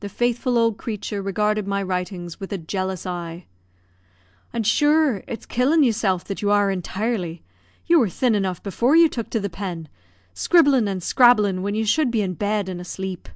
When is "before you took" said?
8.62-9.28